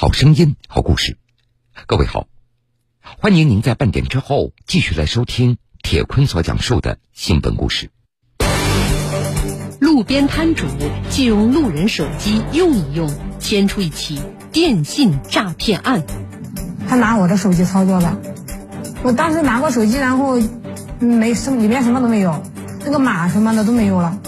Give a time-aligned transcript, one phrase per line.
[0.00, 1.18] 好声音，好故事。
[1.86, 2.26] 各位好，
[3.02, 7.90] 欢迎您在半点之后继续来收听铁坤所讲述的新闻故事。
[9.78, 10.64] 路边摊主
[11.10, 14.18] 借用路人手机用一用，牵出一起
[14.50, 16.02] 电信诈骗案。
[16.88, 18.16] 他拿我的手机操作的，
[19.02, 20.40] 我当时拿过手机，然后
[20.98, 22.42] 没什里面什么都没有，
[22.86, 24.18] 那个码什么的都没有了。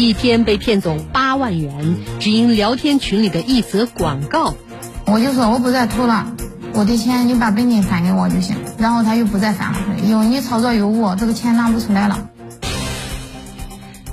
[0.00, 4.54] 一天被骗走八万元，只因聊天群里的一则广告。
[5.04, 6.32] 我就说我不再偷了，
[6.72, 8.56] 我的钱你把本金返给我就行。
[8.78, 12.28] 然后他又不再返回，因你操作有误，这个钱拿不出来了。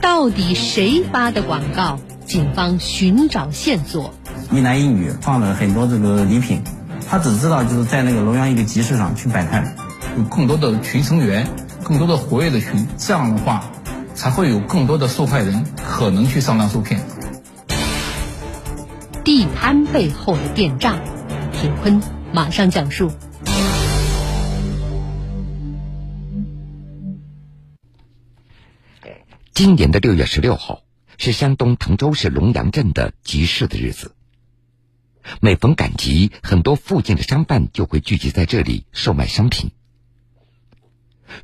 [0.02, 2.00] 到底谁发的广告？
[2.26, 4.14] 警方寻找线索。
[4.52, 6.62] 一男一女放了很多这个礼品，
[7.09, 9.73] 他只知道就是在那个龙阳一个集市上去摆摊，
[10.17, 11.48] 有更多的群成员，
[11.86, 13.64] 更多的活跃的群，这样的话。
[14.18, 17.06] 才会有更多的受害人可能去上当受骗。
[19.24, 21.00] 地摊背后的电诈，
[21.54, 22.02] 铁坤
[22.34, 23.12] 马上讲述。
[29.54, 30.81] 今年的六月十六号
[31.18, 34.16] 是山东滕州市龙阳镇的集市的日子。
[35.42, 39.72] 每逢赶集，很多附近的商贩就会聚集在这里售卖商品。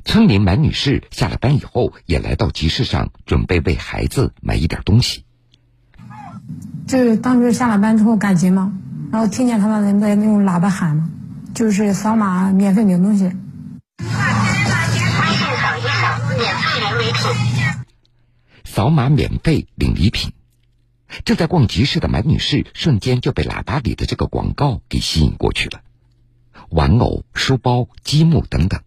[0.04, 5.24] 村民满女士下了班以后，也来到集市上，准备为孩子买一点东西。
[6.86, 8.72] 就是当时下了班之后赶集嘛，
[9.10, 11.10] 然后听见他们在那用喇叭喊嘛，
[11.54, 13.32] 就是扫码免费领东西。
[18.64, 20.32] 扫码免费领礼品。
[21.24, 25.80] 正在逛集市的满女士瞬间就被喇叭里的这个广告给吸引过去了，
[26.70, 28.80] 玩偶、书包、积木等等。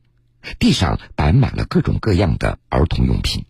[0.60, 3.46] 地上摆满了各种各样的儿童用品。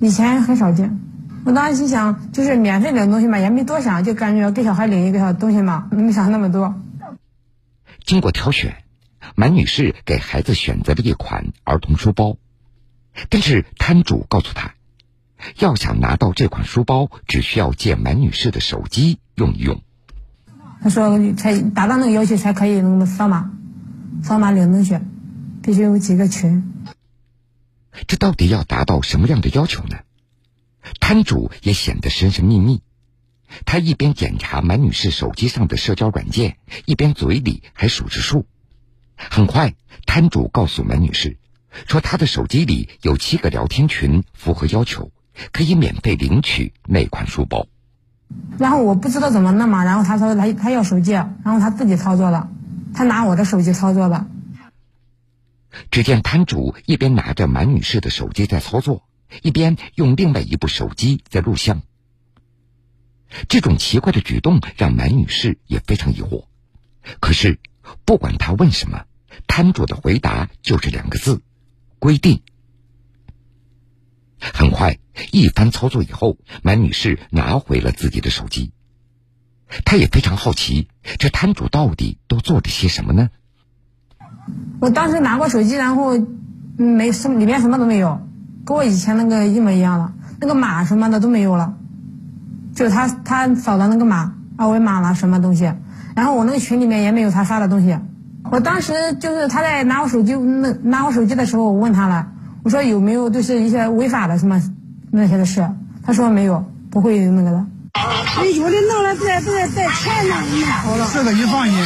[0.00, 0.98] 以前很少见，
[1.44, 6.74] 我当时心想，就是免费领东西嘛，也没多想，就感觉给小孩领一个小东西嘛，没想那么多。
[8.04, 8.76] 经过挑选，
[9.36, 12.36] 满女士给孩子选择了一款儿童书包，
[13.28, 14.74] 但是摊主告诉她，
[15.58, 19.82] 要想拿到这款书包，只需要借满女士的手机用一用。
[20.82, 23.52] 他说，才达到那个要求才可以那个扫码，
[24.22, 24.98] 扫码领东西。
[25.70, 26.64] 必须有几个群，
[28.08, 29.98] 这到底要达到什么样的要求呢？
[30.98, 32.82] 摊主也显得神神秘秘，
[33.66, 38.46] 他一边检查满女士手机上的社交软件，一边嘴里还数着数。
[39.14, 39.74] 很快，
[40.06, 41.38] 摊主告诉满女士，
[41.86, 45.12] 说他的手机里有七个聊天群符合要求，
[45.52, 47.68] 可以免费领取那款书包。
[48.58, 52.48] 然后我不知道怎么弄嘛，然后他说他他要手机，然后他自己操作了，
[52.92, 54.26] 他拿我的手机操作的。
[55.90, 59.08] 只见摊主一边拿着满女士的手机在操作，
[59.42, 61.82] 一边用另外一部手机在录像。
[63.48, 66.46] 这种奇怪的举动让满女士也非常疑惑。
[67.20, 67.60] 可是，
[68.04, 69.04] 不管他问什么，
[69.46, 71.42] 摊主的回答就是两个字：
[71.98, 72.42] 规定。
[74.38, 74.98] 很快，
[75.32, 78.72] 一番操作以后，满女士拿回了自己的手机。
[79.84, 80.88] 她也非常好奇，
[81.18, 83.30] 这摊主到底都做了些什么呢？
[84.80, 86.18] 我当时拿过手机，然后
[86.76, 88.20] 没什里面什么都没有，
[88.64, 91.74] 跟我以前那个一模一样的，那个码什么的都没有了，
[92.74, 95.72] 就是他他扫的那个码二维码了什么东西，
[96.14, 97.98] 然后我那个群里面也没有他发的东西。
[98.50, 102.26] 我当时就是他在拿我手机那拿我手机的时候，我问他了，
[102.62, 104.60] 我说有没有就是一些违法的什么
[105.10, 105.68] 那些的事，
[106.02, 107.66] 他说没有，不会那个的。
[108.56, 110.34] 有的弄了再再再钱呢，
[110.82, 111.06] 好了。
[111.12, 111.76] 这个你放心，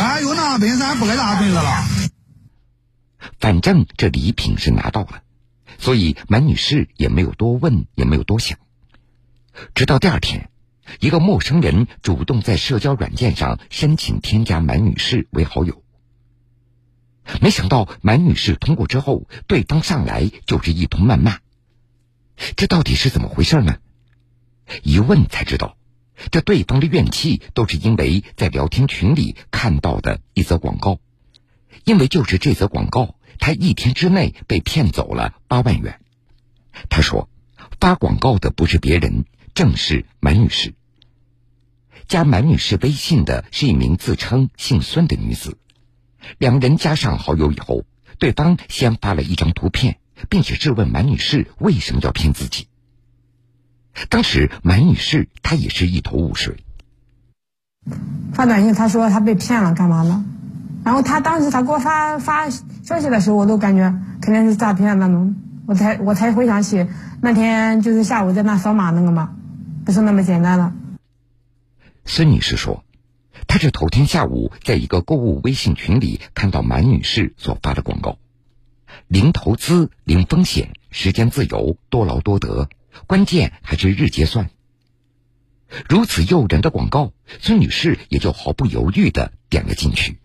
[0.00, 1.62] 俺有那本事，俺不给他孙子了。
[3.46, 5.22] 反正这礼品是拿到了，
[5.78, 8.58] 所以满女士也没有多问，也没有多想。
[9.72, 10.50] 直到第二天，
[10.98, 15.84] 一个陌生人主动在社交软件上申请添加满女士为好友。
[17.40, 21.38] 没想到满女士通过之后，对方上来就是一通谩骂。
[22.56, 23.76] 这到底是怎么回事呢？
[24.82, 25.78] 一问才知道，
[26.32, 30.98] 这对方的怨气都是因为在聊天群里看到的一则广告。
[31.84, 36.00] 因为就是这则广告，他一天之内被骗走了八万元。
[36.88, 37.28] 他说，
[37.80, 39.24] 发广告的不是别人，
[39.54, 40.74] 正是满女士。
[42.06, 45.58] 加满女士微信的是一名自称姓孙的女子。
[46.38, 47.84] 两人加上好友以后，
[48.18, 49.98] 对方先发了一张图片，
[50.28, 52.68] 并且质问满女士为什么要骗自己。
[54.08, 56.56] 当时满女士她也是一头雾水。
[58.32, 60.24] 发短信，他说他被骗了，干嘛了？
[60.86, 63.92] 然后他当时他给我发发消息的时候，我都感觉
[64.22, 65.34] 肯定是诈骗那种，
[65.66, 66.86] 我才我才回想起
[67.20, 69.34] 那天就是下午在那扫码那个嘛，
[69.84, 70.72] 不是那么简单的。
[72.04, 72.84] 孙女士说，
[73.48, 78.18] 她是头天下午在一个购物微信群里看到满女士所发的广告，
[79.08, 82.68] 零投资、零风险、时间自由、多劳多得，
[83.08, 84.50] 关键还是日结算。
[85.88, 87.10] 如此诱人的广告，
[87.40, 90.20] 孙女士也就毫不犹豫的点了进去。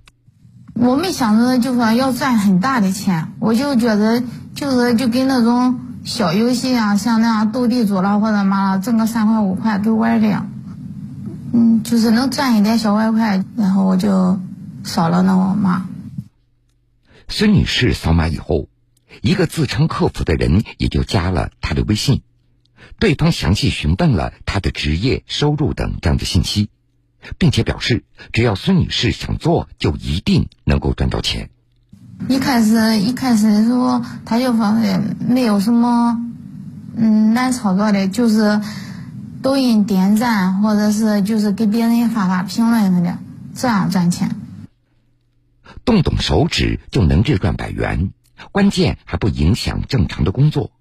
[0.74, 4.24] 我没想着就说要赚很大的钱，我就觉得
[4.56, 10.50] 就是就跟那种小游戏啊，像那样斗地主了或者嘛了，挣个三块五块都玩这样，
[11.54, 14.40] 嗯，就是能赚一点小外快，然后我就
[14.84, 15.86] 扫了那我妈。
[17.28, 18.68] 孙女士扫码以后，
[19.22, 22.24] 一个自称客服的人也就加了她的微信，
[22.98, 26.70] 对方详细询问了她的职业、收入等这样的信息。
[27.38, 28.04] 并且表示，
[28.34, 31.50] 只要孙女士想做，就一定能够赚到钱。
[32.28, 34.72] 一开始一开始的时候，他就说
[35.20, 36.20] 没有什么
[36.96, 38.62] 嗯难操作的，就是
[39.42, 43.18] 抖音点赞，或者是就是给别人发发评论什么的，
[43.56, 44.36] 这样赚钱。
[45.84, 48.12] 动动手指就能日赚百元，
[48.52, 50.72] 关键还不影响正常的工作。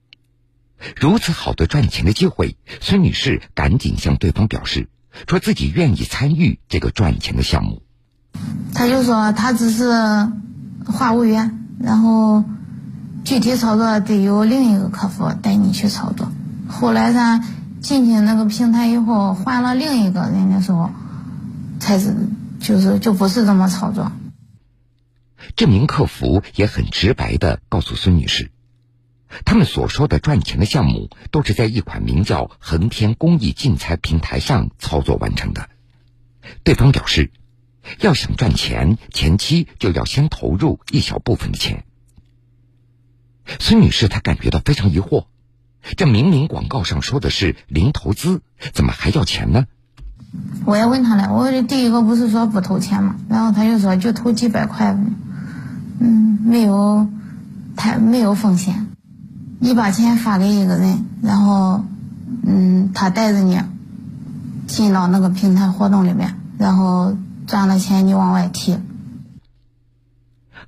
[0.94, 4.88] 如此好的赚钱的机会，孙女士赶紧向对方表示。
[5.26, 7.82] 说自己愿意参与这个赚钱的项目，
[8.74, 9.90] 他就说他只是
[10.86, 12.44] 话务员，然后
[13.24, 16.30] 具体操作得由另一个客服带你去操作。
[16.68, 17.44] 后来咱
[17.80, 20.90] 进去那个平台以后，换了另一个人的时候，
[21.80, 22.14] 才是
[22.60, 24.12] 就是就不是这么操作。
[25.56, 28.50] 这名客服也很直白的告诉孙女士。
[29.44, 35.68] 他们所说的赚钱的项目，都是在一款名叫“恒天公益竞猜”平台上操作完成的。
[36.64, 37.30] 对方表示，
[38.00, 41.84] 要想赚钱，前期就要先投入一小部分的钱。
[43.58, 45.26] 孙女士她感觉到非常疑惑，
[45.96, 48.42] 这明明广告上说的是零投资，
[48.72, 49.66] 怎么还要钱呢？
[50.64, 53.16] 我也问他了，我第一个不是说不投钱吗？
[53.28, 54.96] 然后他就说就投几百块，
[55.98, 57.08] 嗯，没有
[57.76, 58.86] 太没有风险。
[59.62, 61.84] 你把钱发给一个人，然后，
[62.42, 63.60] 嗯，他带着你
[64.66, 67.14] 进到那个平台活动里面，然后
[67.46, 68.78] 赚了钱你往外提。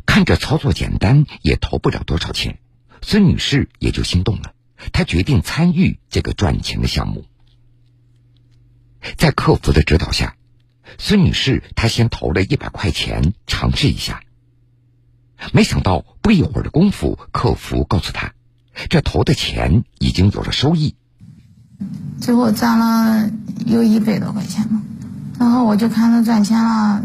[0.05, 2.59] 看着操作简单，也投不了多少钱，
[3.01, 4.53] 孙女士也就心动了。
[4.93, 7.25] 她决定参与这个赚钱的项目。
[9.17, 10.37] 在客服的指导下，
[10.99, 14.21] 孙女士她先投了一百块钱尝试一下。
[15.53, 18.35] 没想到不一会儿的功夫，客服告诉她。
[18.89, 20.95] 这投的钱已经有了收益，
[22.21, 23.31] 最后赚了
[23.67, 24.83] 有一百多块钱嘛，
[25.39, 27.05] 然后我就看他赚钱了，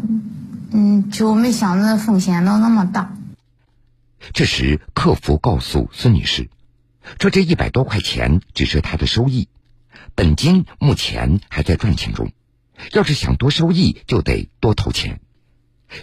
[0.71, 3.13] 嗯，就没想着风险能那么大。
[4.33, 6.49] 这时，客服告诉孙女士，
[7.19, 9.47] 说这一百多块钱只是她的收益，
[10.15, 12.31] 本金目前还在赚钱中，
[12.93, 15.19] 要是想多收益，就得多投钱。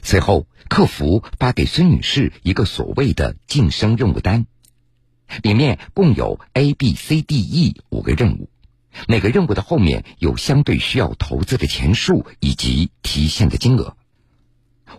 [0.03, 4.47] 随后，客服发给孙女士一个所谓的晋升任务单。
[5.43, 8.49] 里面共有 A、B、C、D、E 五个任务，
[9.09, 13.97] 每个任务的后面有相对需要投资的钱数以及提现的金额。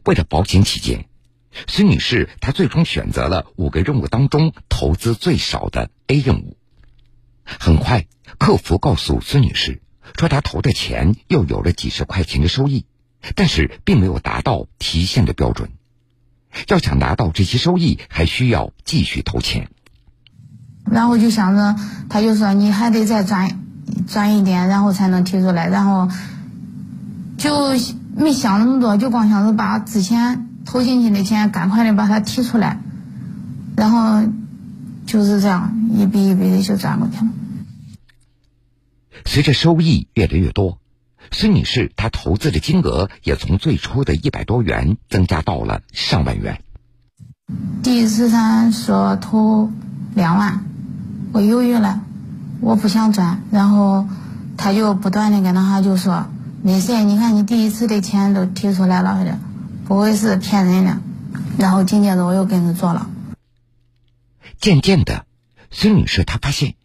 [0.03, 1.07] 为了保险起见，
[1.67, 6.57] 孙女士她最终选择了五个任务当中投资最少的 A 任务。
[7.43, 8.07] 很快，
[8.37, 9.81] 客服告诉孙女士
[10.17, 12.85] 说，她投的钱又有了几十块钱的收益，
[13.35, 15.71] 但是并没有达到提现的标准。
[16.67, 19.69] 要想拿到这些收益，还需要继续投钱。
[20.89, 21.75] 然后就想着，
[22.09, 23.59] 他就说你还得再赚
[24.07, 25.67] 赚一点，然后才能提出来。
[25.67, 26.07] 然后
[27.37, 27.71] 就
[28.15, 32.79] 没想那么多，就光想着把之前投进去的钱赶快的把它提出来，
[33.75, 34.23] 然后
[35.05, 37.31] 就是这样一笔一笔的就转过去了。
[39.25, 40.77] 随着收益越来越多，
[41.31, 46.61] 孙女士她投资的金额也从最初的一百多元增加到了上万元。
[47.81, 49.71] 第一次他说投
[50.13, 50.63] 两万。
[51.31, 52.01] 我犹豫了，
[52.61, 54.07] 我不想转，然后
[54.57, 56.27] 他就不断的跟他就说
[56.63, 59.39] ：“没事，你看你第一次的钱都提出来了，
[59.85, 60.97] 不会是骗人的。”
[61.59, 63.09] 然后紧接着我又跟着做了。
[64.59, 65.25] 渐渐的，
[65.71, 66.75] 孙女士她发现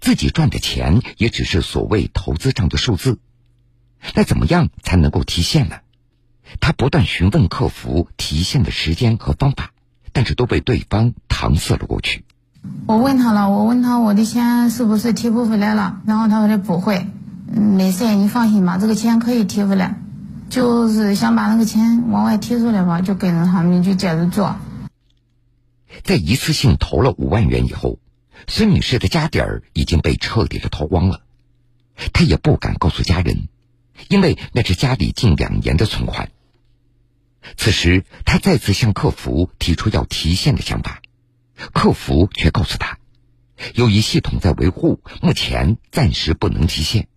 [0.00, 3.18] 自己赚的钱也只是所谓投资上的数字，
[4.14, 5.76] 那怎么样才能够提现呢？
[6.60, 9.72] 她不断询问客服提现的时间和方法，
[10.12, 12.24] 但是都被对方搪塞了过去。
[12.86, 16.00] 我问他了，我问他我的钱是不是提不回来了？
[16.06, 17.06] 然后他说的不会，
[17.52, 20.00] 没事，你放心吧，这个钱可以提回来。
[20.48, 24.56] 就是想把那个钱往外提出来吧，就跟着他们就接着做。
[26.02, 28.00] 在一次性投了五万元以后，
[28.48, 31.20] 孙女士的家底儿已经被彻底的掏光了，
[32.12, 33.48] 她也不敢告诉家人，
[34.08, 36.30] 因为那是家里近两年的存款。
[37.56, 41.00] 此时，他再次向客服提出要提现的想法，
[41.72, 42.98] 客服却告诉他，
[43.74, 47.08] 由于系统在维护，目前暂时不能提现。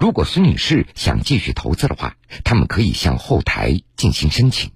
[0.00, 4.72] 如果孙女士想继续投资的话，他们可以向后台进行申请。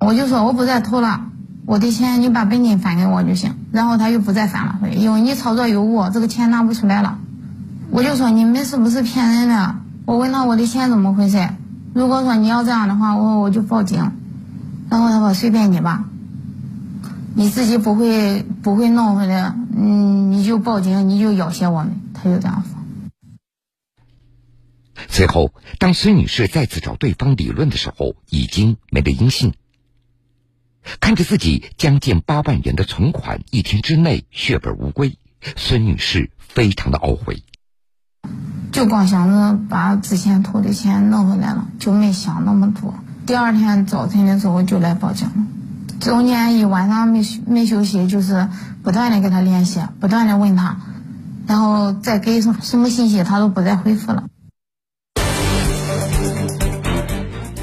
[0.00, 1.30] 我就说我不再投了，
[1.64, 3.56] 我的钱你把本金返给我就行。
[3.72, 7.18] 然后他又不再返了，因为你操作有误，这个钱拿不出来了。
[7.90, 9.76] 我就说你们是不是骗人的？
[10.06, 11.48] 我问他我的钱怎么回事？
[11.94, 14.10] 如果说你要这样的话，我我就报警。
[14.90, 16.04] 然后他说随便你吧，
[17.38, 22.00] 你自己不会不会弄回来，嗯，你就报警，你就要挟我们。
[22.14, 22.70] 他就这样说。
[25.06, 29.52] 随后，当孙女士再次找对方理论的时候，已经没了音信。
[30.98, 35.18] 看着自己将近八万元的存款一天之内血本无归，
[35.56, 37.42] 孙女士非常的懊悔。
[38.72, 42.94] 就光想着把之前偷的钱弄回来了，就没想那么多。
[43.26, 45.46] 第二天早晨的时候就来报警了，
[46.00, 48.48] 中间一晚上没没休息，就是
[48.82, 50.76] 不断的跟他联系，不断的问他，
[51.46, 54.24] 然后再给什什么信息他都不再回复了。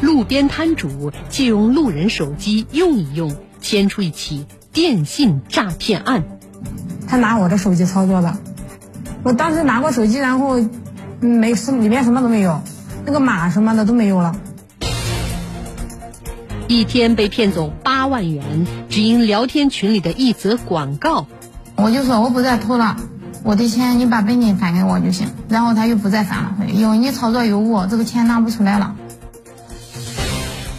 [0.01, 6.23] 路边摊主借用路人手机用一用，牵出一起电信诈骗案。
[7.07, 8.35] 他拿我的手机操作的，
[9.23, 10.59] 我当时拿过手机，然后
[11.21, 12.61] 没什里面什么都没有，
[13.05, 14.35] 那个码什么的都没有了。
[16.67, 21.27] 一天被骗走八万元，只因聊天群里的一则广告。
[21.75, 22.97] 我就说我不再投了，
[23.43, 25.27] 我的钱你把本金返给我就行。
[25.49, 28.95] 然后他又不再返了，因为你操作有误，这个钱拿不出来了。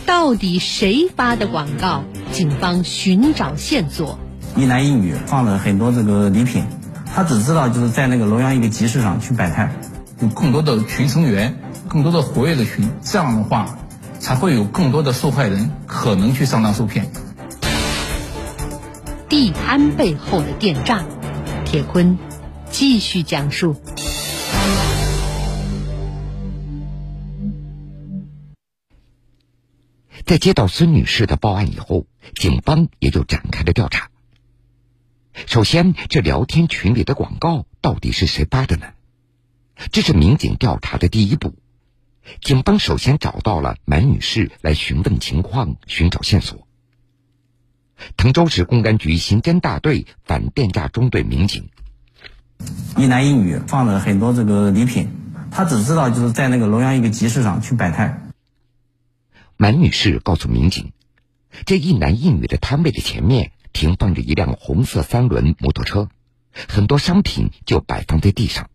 [0.06, 2.02] 到底谁发的广告？
[2.32, 4.18] 警方寻找线索。
[4.56, 6.64] 一男一女放了很多这个礼品，
[7.14, 9.72] 他只知道就是在那个龙阳一个集市上去摆摊，
[10.20, 11.56] 有更多的群成员，
[11.88, 13.76] 更多的活跃的群，这样的话。
[14.24, 17.12] 才会有更多的受害人可能去上当受骗。
[19.28, 21.04] 地摊背后的电诈，
[21.66, 22.16] 铁坤
[22.70, 23.76] 继续讲述。
[30.24, 34.08] 在接到孙女士的报案以后，警方也就展开了调查。
[35.34, 38.86] 首先，这聊天群里的广告到底是谁发的呢？
[39.92, 41.54] 这是民警调查的第一步。
[42.40, 46.66] 警方首先找到了满女士来询问情况，寻找线索。
[48.16, 51.68] 滕州市公安局刑侦大队反电诈中队民警，
[52.96, 55.08] 一男一女放了很多这个礼品，
[55.50, 58.32] 他只知道就是在那个龙阳一个集市上去摆摊。
[59.56, 60.92] 满女士告诉民警，
[61.66, 66.08] 这一男一女的摊位的前面停放着一辆红色三轮摩托车，
[66.68, 68.68] 很多商品就摆放在地上。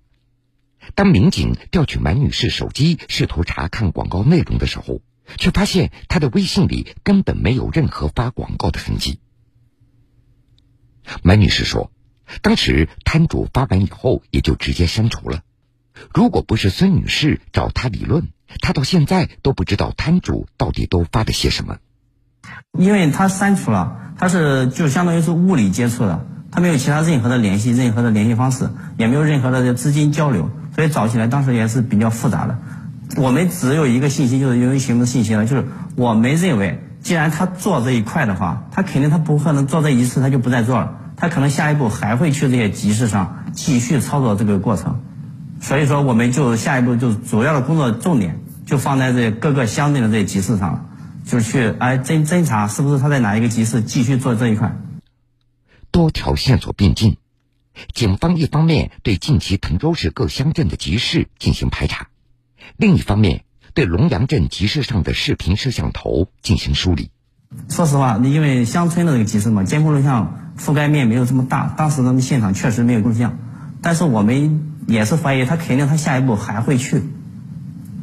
[0.96, 5.02] 当民警调取满女士手机，试图查看广告内容的时候，
[5.38, 9.20] 却发现她的微信里根本没有任何发广告的痕迹。
[11.24, 11.92] 满女士说
[12.42, 15.42] ：“当时摊主发完以后，也就直接删除了。
[16.14, 18.30] 如果不是孙女士找她理论，
[18.62, 21.78] 她到现在都不知道摊主到底都发了些什么。
[22.78, 32.58] 因为他删除了，他是就相当于是物理接触的，他没有其他任何的联系，任何的联系方式，也没有任何的资金交流。”所以找起来当时也是比较复杂的，
[33.18, 35.46] 我们只有一个信息，就是因为什么信息呢？
[35.46, 35.66] 就是
[35.98, 45.02] 我们认为，既然他做这一块的话，他肯定他不可能做这一次他就不再做了，他可能下一步还会去这些集市上继续操作这个过程。
[45.60, 50.86] 所以说，我们就下一步就主要的工作重点就放在这各个乡镇的这些集市上了，
[51.26, 54.78] 就是去哎侦侦查是不是他在哪一个集市继续做这一块，
[55.92, 57.18] 多条线索并进。
[57.94, 62.10] 警方一方面对近期滕州市各乡镇的集市进行排查，
[62.78, 67.12] 另一方面对龙阳镇集市上的视频摄像头进行梳理。
[67.70, 73.40] 说实话，因为乡村的这个集市嘛，监控录像覆盖面没有这么大，当时咱们现场确实没有录像。
[73.82, 77.02] 但是我们也是怀疑他肯定他下一步还会去，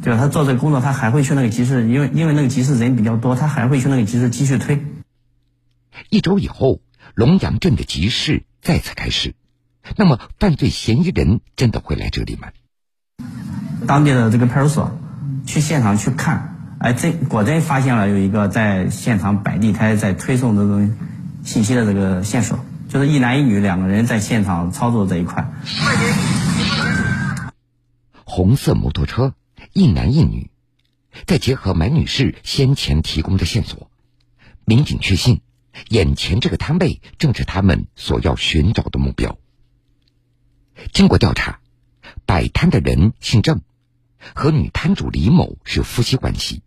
[0.01, 0.19] 对吧？
[0.19, 4.83] 他做这个工作他还会去那个集市，因为因为那个集市人比较多，他还会去那个集市继续推。
[6.09, 6.81] 一周以后，
[7.15, 9.35] 龙阳镇的集市再次开始。
[9.95, 12.49] 那么，犯罪嫌疑人真的会来这里吗？
[13.87, 14.99] 当地的这个派出所
[15.45, 20.95] 去现场去看，哎，真果真发现了有一个在现场摆地摊、在推送这种
[21.43, 25.49] 信息的这个线索，就是一男一女两个人在现场操作这一块。
[28.25, 29.33] 红色摩托车，
[29.73, 30.51] 一男一女，
[31.25, 33.89] 再结合买女士先前提供的线索，
[34.65, 35.41] 民警确信，
[35.89, 39.37] 眼前这个摊位正是他们所要寻找的目标。
[40.93, 41.59] 经过调查，
[42.25, 43.61] 摆摊的人姓郑，
[44.33, 46.61] 和女摊主李某是夫妻关系。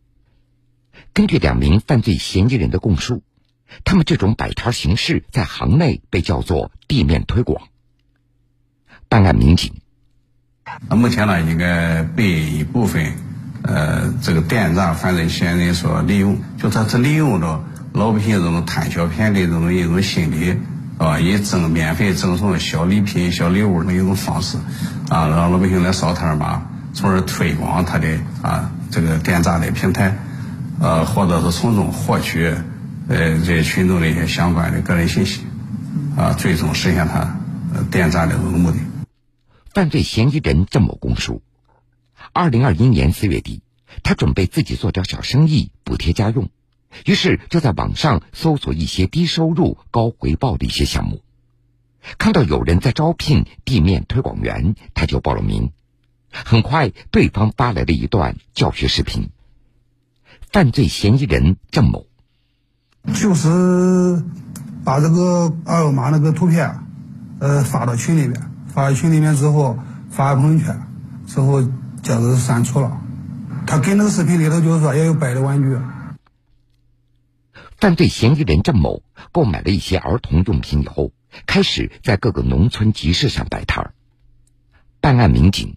[1.13, 3.23] 根据两名犯罪嫌疑人的供述，
[3.85, 7.69] 他们这种摆摊形式在行内被叫做“地面推广”。
[9.09, 9.75] 办案民警，
[10.89, 13.13] 那目前呢，应该被一部分
[13.63, 20.57] 呃这个电诈犯罪嫌疑人所利用，就他是利用着老百姓这种贪小便宜的这种一种心理，
[21.01, 24.59] 啊，以赠免费赠送小礼品、小礼物的一种方式，
[25.09, 30.19] 啊，让老百姓来扫摊嘛，从而推广他的啊这个电诈的平台。
[30.79, 32.47] 呃，或者是从中获取
[33.09, 35.43] 呃这些群众的一些相关的个人信息，
[36.17, 37.39] 啊，最终实现他
[37.91, 38.79] 电诈的这个目的。
[39.73, 41.43] 犯罪嫌疑人郑某供述，
[42.33, 43.63] 二零二一年四月底，
[44.03, 46.49] 他准备自己做点小生意补贴家用，
[47.07, 51.23] 于是就在网上搜索一些低收入高回报的一些项目，
[52.19, 55.73] 看到有人在招聘地面推广员，他就报了名。
[56.33, 59.31] 很快，对方发来了一段教学视频。
[60.53, 62.07] 犯罪嫌疑人郑某，
[63.15, 64.25] 就是
[64.85, 66.81] 把这个二维码那个图片，
[67.39, 69.79] 呃，发到群里面，发到群里面之后
[70.11, 70.83] 发到朋友圈，
[71.27, 71.71] 之后接
[72.03, 73.01] 着删除了。
[73.67, 75.79] 他给那个视频里头就是说也有摆的玩具。
[77.81, 81.13] 犯罪嫌疑人郑某购买了一些儿童用品以后，
[81.47, 83.95] 开始在各个农村集市上摆摊儿。
[85.01, 85.77] 办案民警，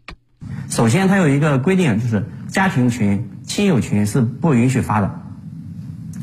[0.69, 3.29] 首先他有一个规定，就是家庭群。
[3.45, 5.19] 亲友群是不允许发的，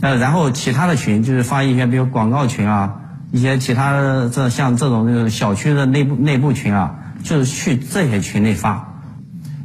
[0.01, 9.03] 呃，然后其他的群就是发一些，比如广告群啊，一些其他的这像这种这个小区的内部内部群啊，就是去这些群内发，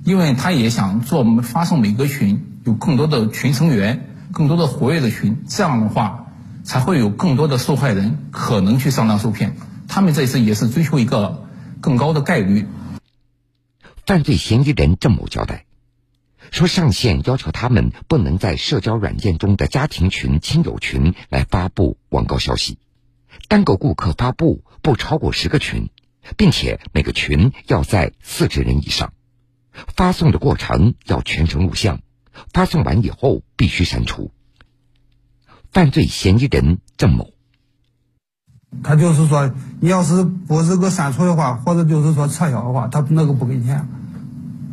[0.04, 6.34] 因为他也想做发送每个群有更多的群成员，更多的活跃的群，这样的话
[6.66, 9.56] 才会有更多的受害人可能去上当受骗。
[9.88, 11.48] 他们这次也是追求一个
[11.80, 12.68] 更高的概率。
[14.06, 15.64] 犯罪嫌疑人郑某交代。
[16.52, 22.78] 说上线要求他们不能在社交软件中的家庭群、亲友群来发布广告消息，
[23.48, 25.90] 单个顾客发布不超过十个群，
[26.36, 29.14] 并且每个群要在四十人以上，
[29.96, 32.02] 发送的过程要全程录像，
[32.54, 34.32] 发送完以后必须删除。
[35.72, 37.34] 犯罪嫌疑人郑某，
[38.84, 43.88] 他就是说，你要是不这个删除的话，或者就是说撤销的话，他那个不给钱，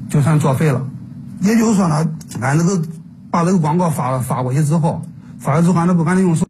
[0.09, 0.89] 就算作废了。
[1.41, 2.89] 也就是说呢，俺这个
[3.31, 5.03] 把这个广告发发过去之后，
[5.41, 6.47] 发了之后俺都不敢用手。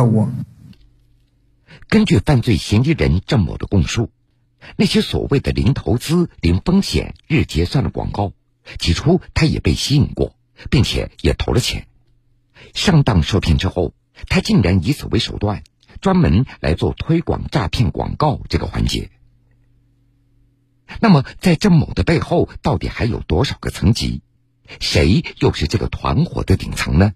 [0.00, 0.28] 我
[1.88, 4.10] 根据犯罪嫌疑人郑某的供述，
[4.76, 8.32] 那些所谓的零投资、零风险、日结算的广告，
[8.78, 10.36] 起初他也被吸引过，
[10.70, 11.88] 并且也投了钱。
[12.74, 13.94] 上当受骗之后，
[14.28, 15.62] 他竟然以此为手段。
[16.00, 19.10] 专门来做推广诈骗广告这个环节。
[21.00, 24.22] 那么，在郑某的背后，到底还有多少个层级？
[24.78, 27.14] 谁又是这个团伙的顶层呢？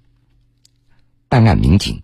[1.28, 2.02] 办案民警，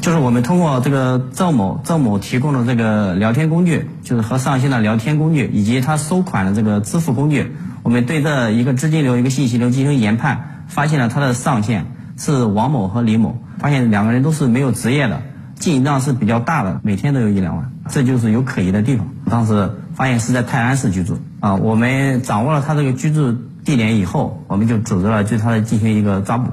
[0.00, 15.20] 就是我们通过这个郑某郑某提供的这个聊天工具，就是和上线的聊天工具，以及他收款的这个支付工具，我们对这一个资金流、一个信息流进行研判，发现了他的上线是王某和李某，发现两个人都是没有职业的。
[15.56, 19.08] 进账是比较大的，每天都有一两万，这就是有可疑的地方。
[19.28, 26.52] 当时发现是在泰安市居住啊，我们掌握了他这个居住地点以后，我们就组织了对他的进行一个抓捕。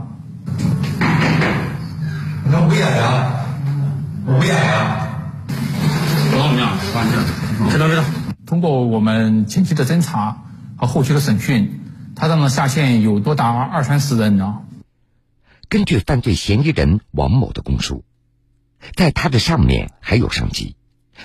[2.85, 3.45] 你看威严呀，
[4.27, 5.07] 威严呀！
[6.31, 6.77] 我老娘，
[7.71, 8.03] 知道知道。
[8.45, 10.43] 通过我们前期的侦查
[10.77, 11.79] 和后期的审讯，
[12.15, 14.59] 他这个下线有多达二三十人呢。
[15.67, 18.03] 根据犯罪嫌疑人王某的供述。
[18.95, 20.75] 在他的上面还有上级，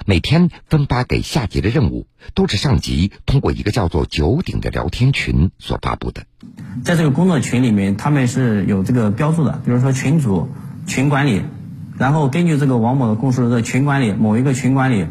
[0.06, 6.22] 每天分发给下级的任务都是上级通过一个叫做“九鼎”的聊天群所发布的。
[6.82, 10.48] 在这个工作群里面，他们是有这个标注的，比如说群主、
[10.86, 11.42] 群管理，
[11.96, 15.06] 然后根据这个王某的供述，这群管理某一个群管理，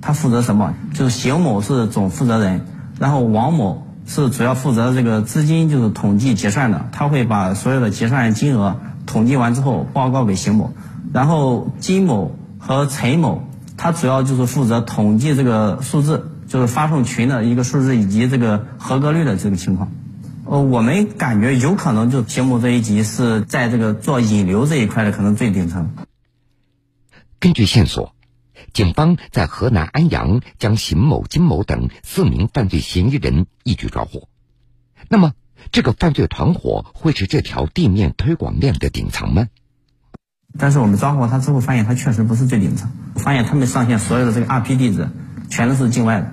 [0.00, 0.74] 他负责什么？
[0.92, 2.66] 就是邢某是总负责人，
[2.98, 10.72] 然后王某是主要负责这个资金就是统计结算的，他会把所有的结算金额统计完之后报告给邢某。
[11.12, 13.44] 然后金某和陈某，
[13.76, 19.90] 他主要就是负责统计这个数字，就是发送群的一个数字以及这个合格率的这个情况。
[20.46, 25.90] 呃，我们感觉有可能就邢某这一级是在这个做引流这一块的可能最顶层。
[27.40, 28.14] 根据线索，
[28.72, 34.28] 警方在河南安阳将邢某、金某等四名犯罪嫌疑人一举抓获。
[35.08, 35.32] 那么，
[35.72, 39.48] 这个犯罪团伙会是这条地面推广链的顶层吗？
[40.58, 45.08] 但是我们抓获他之后，发现他确实不是最顶层，发现他们上线所有的这个 IP 地址
[45.48, 46.32] 全都是境外的，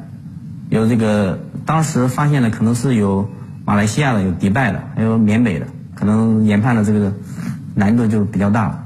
[0.70, 3.30] 有这个当时发现的可能是有
[3.72, 7.14] 马来西亚的、有迪拜的，还有缅北的，可能研判的这个
[7.74, 8.84] 难度就比较大了。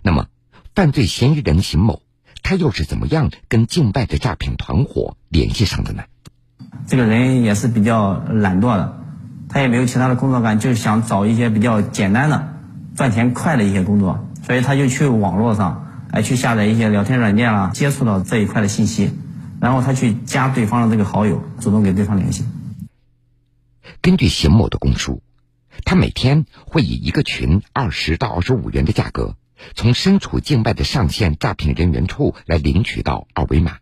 [0.00, 0.28] 那么，
[0.74, 2.00] 犯罪嫌疑人邢某，
[2.42, 6.04] 他又是怎么样跟境外的诈骗团伙联系上的呢？
[6.86, 8.98] 这个人也是比较懒惰的，
[9.50, 12.48] 他也没有其他的工作干，就想找一些比较简单的、
[12.96, 14.26] 赚钱快的一些工作。
[14.46, 19.12] 所以他就去网络上，哎，去下载一些聊天软件啦，接触到这一块的信息，
[19.60, 22.42] 然后他去加对方的这个好友，主动给对方联系。
[24.00, 25.22] 根据邢某的供述，
[25.84, 29.36] 他每天会以一个群二十到二十五元的价格，
[29.74, 33.78] 从身处境外的上线诈骗人员处来领取到二维码，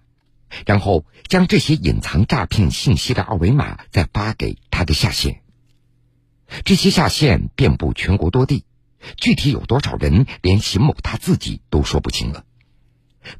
[0.66, 5.42] 然后将这些隐藏诈骗信息的二维码再发给他的下线。
[6.64, 8.64] 这些下线遍布全国多地。
[9.16, 12.44] 具体有多少人，连邢某他自己都说不清了。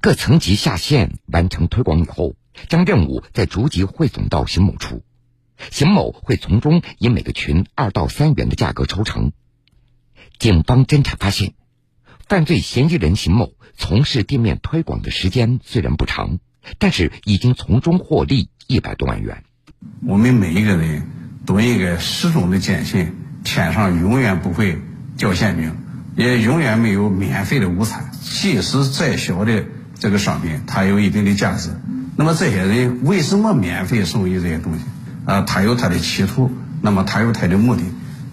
[0.00, 2.34] 各层级下线完成推广以后，
[2.70, 5.02] 将任务再逐级汇总到邢某处，
[5.70, 9.32] 邢某会从中以每个群二到三元的价格抽成。
[10.38, 11.54] 警方侦查发现，
[12.28, 16.38] 犯罪嫌疑人邢某从事店面推广的时间虽然不长，
[16.78, 19.44] 但是已经从中获利一百多万元。
[20.06, 21.06] 我们每一个人
[21.44, 24.78] 都应该始终的坚信，天上永远不会。
[25.16, 25.76] 掉馅饼，
[26.16, 28.10] 也永远没有免费的午餐。
[28.22, 29.66] 即使再小的
[29.98, 31.68] 这个商品，它有一定的价值。
[32.16, 34.84] 那么这些人为什么免费送你这些东西？
[35.26, 36.50] 啊，他有他的企图，
[36.82, 37.82] 那么他有他的目的。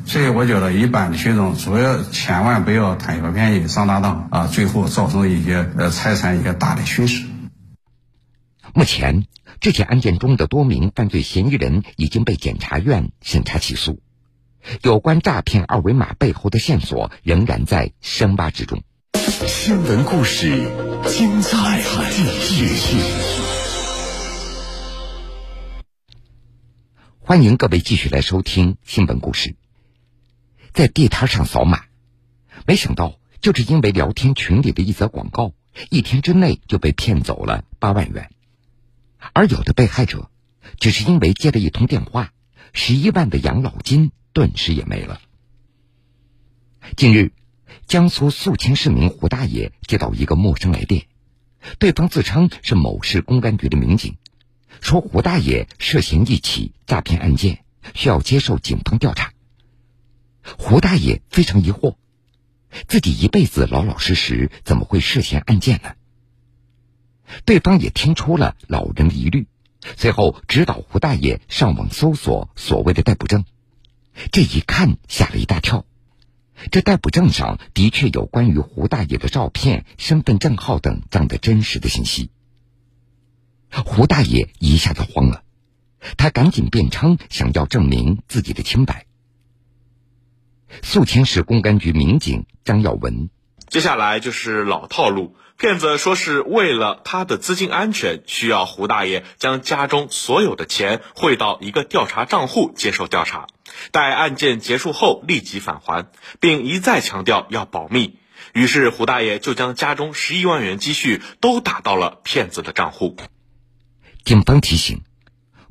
[0.05, 7.25] 所以我觉得，一般的群众主要千万不要贪小便宜、上大当啊，最后造成一些呃财产一些大的损失。
[8.73, 9.25] 目前，
[9.59, 13.99] 这起案件中的多名犯罪嫌疑人已经被检察院审查起诉。
[14.81, 18.81] 有关诈骗二维码背后的线索仍然在深挖之中。
[19.45, 20.49] 新闻故事
[21.07, 22.97] 精彩继续，
[27.27, 29.57] 欢迎各位继续来收听新闻故事。
[30.71, 31.83] 在地摊上扫码，
[32.65, 35.51] 没想到就是因为聊天群里的一则广告，
[35.89, 38.29] 一天之内就被骗走了八万元。
[39.33, 40.31] 而有的被害者，
[40.79, 42.31] 只是因为接了一通电话，
[42.71, 44.13] 十一万的养老金。
[44.31, 45.19] 顿时也没了。
[46.95, 47.33] 近日，
[47.87, 51.07] 江苏宿迁市民胡大爷接到一个陌生来电，
[51.77, 54.15] 对方自称是某市公安局的民警，
[54.81, 59.33] 说胡大爷涉嫌一起诈骗案件，需要接受警方调查。
[60.57, 61.95] 胡大爷非常疑惑，
[62.87, 65.93] 自己一辈子老老实实，怎么会涉嫌案件呢？
[67.43, 69.47] 对方也听出了老人的疑虑，
[69.97, 73.43] 随后指导胡大爷上网搜索所谓的逮捕证。
[74.31, 75.85] 这一看吓了一大跳，
[76.71, 82.31] 这逮捕证上的确有关于胡大爷的照片、身份证号等这样的真实的信息。
[83.71, 85.43] 胡大爷一下子慌了，
[86.17, 89.05] 他赶紧辩称想要证明自己的清白。
[90.81, 93.29] 宿迁市公安局民警张耀文，
[93.69, 95.35] 接下来就是老套路。
[95.59, 103.47] 骗子说是为了他的资金安全，需要胡大爷将家中所有的钱汇到一个调查账户接受调查，
[103.91, 108.19] 待案件结束后立即返还，并一再强调要保密。
[108.53, 113.17] 于是胡大爷就将家中十一万元积蓄都打到了骗子的账户。
[114.27, 115.03] 警方提醒，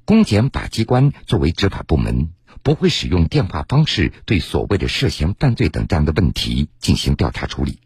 [0.06, 2.30] 公检法机关作为执法部门，
[2.62, 7.80] 不会使用电话方式对所谓的涉嫌犯罪等这样的问题进行调查处理。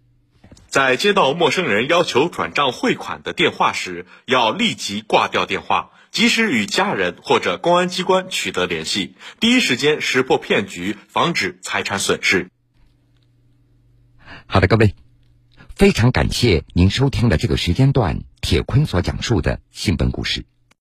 [0.68, 12.48] 在接到陌生人要求转账汇款的电话时，要立即挂掉电话，及时与家人或者公安机关取得联系，第一时间识破骗局，防止财产损失。
[14.46, 14.94] 好的，各位，
[15.74, 20.46] 非常感谢您收听了这个时间段铁坤所讲述的新闻故事。